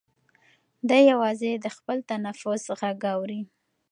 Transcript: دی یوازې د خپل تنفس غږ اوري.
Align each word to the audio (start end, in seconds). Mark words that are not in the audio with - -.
دی 0.89 1.01
یوازې 1.11 1.51
د 1.55 1.65
خپل 1.77 1.97
تنفس 2.09 2.63
غږ 2.79 2.99
اوري. 3.15 3.41